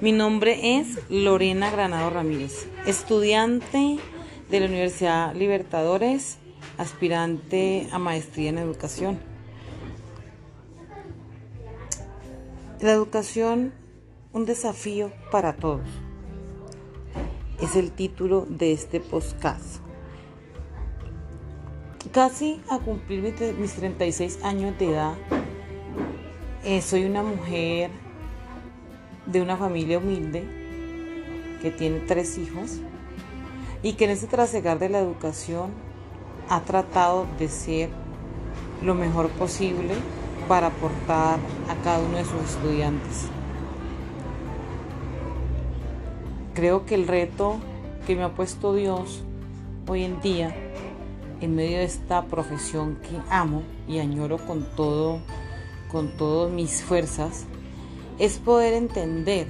[0.00, 3.98] Mi nombre es Lorena Granado Ramírez, estudiante
[4.50, 6.38] de la Universidad Libertadores,
[6.78, 9.20] aspirante a maestría en educación.
[12.80, 13.72] La educación,
[14.32, 15.88] un desafío para todos.
[17.62, 19.76] Es el título de este podcast.
[22.12, 23.22] Casi a cumplir
[23.58, 25.14] mis 36 años de edad,
[26.64, 27.90] eh, soy una mujer
[29.26, 30.44] de una familia humilde
[31.62, 32.80] que tiene tres hijos
[33.82, 35.70] y que en ese trasegar de la educación
[36.48, 37.90] ha tratado de ser
[38.82, 39.94] lo mejor posible
[40.48, 41.38] para aportar
[41.68, 43.28] a cada uno de sus estudiantes.
[46.54, 47.56] Creo que el reto
[48.06, 49.22] que me ha puesto Dios
[49.88, 50.54] hoy en día
[51.40, 55.20] en medio de esta profesión que amo y añoro con todo
[55.90, 57.46] con todas mis fuerzas
[58.18, 59.46] es poder entender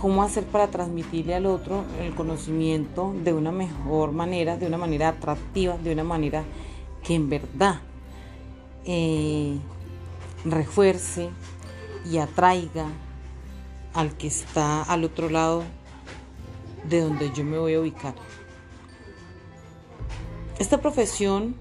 [0.00, 5.08] cómo hacer para transmitirle al otro el conocimiento de una mejor manera, de una manera
[5.08, 6.44] atractiva, de una manera
[7.02, 7.80] que en verdad
[8.84, 9.58] eh,
[10.44, 11.30] refuerce
[12.10, 12.86] y atraiga
[13.92, 15.64] al que está al otro lado
[16.88, 18.14] de donde yo me voy a ubicar.
[20.58, 21.56] Esta profesión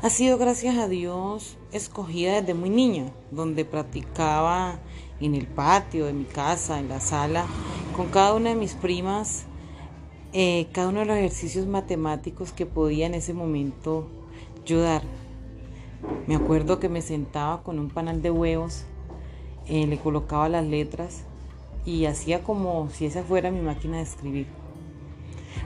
[0.00, 4.78] ha sido gracias a Dios escogida desde muy niña, donde practicaba
[5.20, 7.46] en el patio de mi casa, en la sala,
[7.96, 9.46] con cada una de mis primas,
[10.32, 14.08] eh, cada uno de los ejercicios matemáticos que podía en ese momento
[14.64, 15.02] yo dar.
[16.28, 18.84] Me acuerdo que me sentaba con un panal de huevos,
[19.66, 21.24] eh, le colocaba las letras
[21.84, 24.46] y hacía como si esa fuera mi máquina de escribir.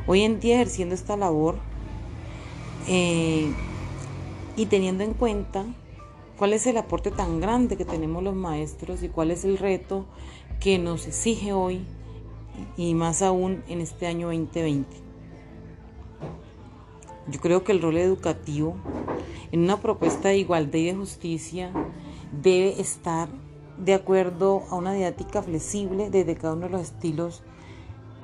[0.07, 1.57] Hoy en día ejerciendo esta labor,
[2.89, 3.53] eh,
[4.57, 5.65] y teniendo en cuenta
[6.37, 10.07] cuál es el aporte tan grande que tenemos los maestros y cuál es el reto
[10.61, 11.85] que nos exige hoy
[12.77, 14.89] y más aún en este año 2020.
[17.29, 18.77] Yo creo que el rol educativo
[19.53, 21.73] en una propuesta de igualdad y de justicia
[22.43, 23.29] debe estar
[23.79, 27.43] de acuerdo a una didáctica flexible desde cada uno de los estilos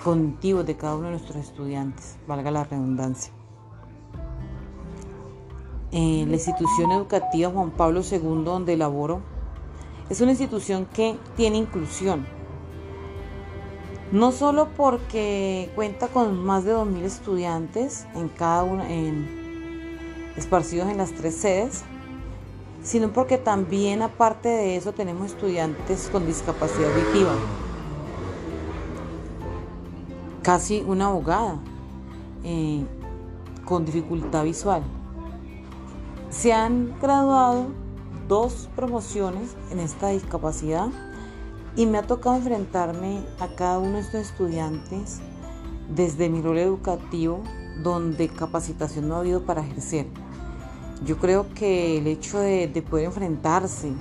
[0.02, 3.37] cognitivos de cada uno de nuestros estudiantes, valga la redundancia
[5.92, 9.22] la institución educativa Juan Pablo II donde laboro
[10.10, 12.26] es una institución que tiene inclusión.
[14.10, 19.28] No solo porque cuenta con más de 2.000 estudiantes en cada una, en,
[20.34, 21.84] esparcidos en las tres sedes,
[22.82, 27.32] sino porque también aparte de eso tenemos estudiantes con discapacidad auditiva.
[30.42, 31.58] Casi una abogada
[32.44, 32.82] eh,
[33.66, 34.82] con dificultad visual.
[36.30, 37.68] Se han graduado
[38.28, 40.88] dos promociones en esta discapacidad
[41.74, 45.20] y me ha tocado enfrentarme a cada uno de estos estudiantes
[45.88, 47.42] desde mi rol educativo
[47.82, 50.06] donde capacitación no ha habido para ejercer.
[51.02, 53.92] Yo creo que el hecho de, poder enfrentarse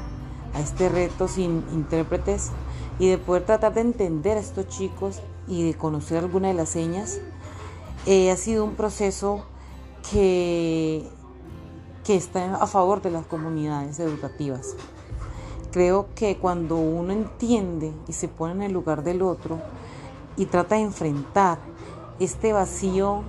[0.53, 2.49] a este reto sin intérpretes
[2.99, 6.69] y de poder tratar de entender a estos chicos y de conocer algunas de las
[6.69, 7.21] señas,
[8.05, 9.45] eh, ha sido un proceso
[10.11, 11.07] que
[12.07, 14.78] que está a favor de las comunidades educativas.
[15.73, 19.59] Creo que cuando uno entiende y se pone en el lugar del otro
[20.38, 21.57] y trata de enfrentar
[22.17, 23.23] este vacío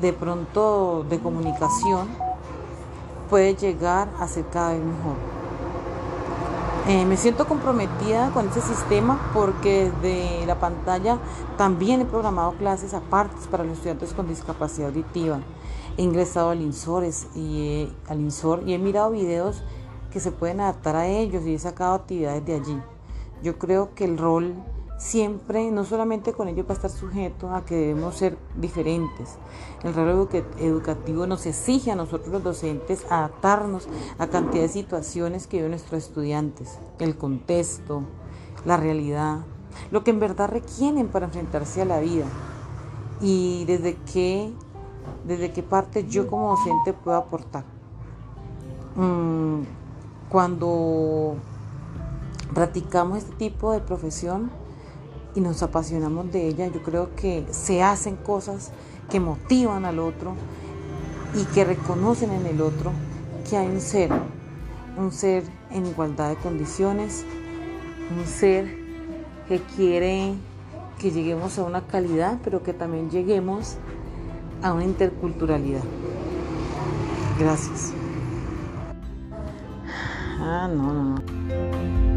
[0.00, 2.06] de pronto de comunicación,
[3.28, 5.37] puede llegar a ser cada vez mejor.
[6.88, 11.18] Eh, me siento comprometida con este sistema porque desde la pantalla
[11.58, 15.40] también he programado clases aparte para los estudiantes con discapacidad auditiva
[15.98, 17.04] he ingresado al INSOR,
[17.34, 19.62] y, al INSOR y he mirado videos
[20.10, 22.80] que se pueden adaptar a ellos y he sacado actividades de allí.
[23.42, 24.54] Yo creo que el rol
[24.98, 29.36] siempre, no solamente con ellos va a estar sujeto a que debemos ser diferentes.
[29.84, 30.28] El rol
[30.58, 36.04] educativo nos exige a nosotros los docentes adaptarnos a cantidad de situaciones que viven nuestros
[36.04, 38.02] estudiantes, el contexto,
[38.66, 39.38] la realidad,
[39.90, 42.26] lo que en verdad requieren para enfrentarse a la vida
[43.20, 44.52] y desde qué
[45.24, 47.64] desde qué parte yo como docente puedo aportar.
[48.96, 49.62] Mm,
[50.28, 51.36] cuando
[52.54, 54.50] practicamos este tipo de profesión
[55.38, 58.72] y nos apasionamos de ella, yo creo que se hacen cosas
[59.08, 60.34] que motivan al otro
[61.32, 62.90] y que reconocen en el otro
[63.48, 64.10] que hay un ser,
[64.96, 67.24] un ser en igualdad de condiciones,
[68.18, 68.76] un ser
[69.46, 70.34] que quiere
[70.98, 73.76] que lleguemos a una calidad, pero que también lleguemos
[74.60, 75.84] a una interculturalidad.
[77.38, 77.92] Gracias.
[80.40, 82.07] Ah, no, no, no.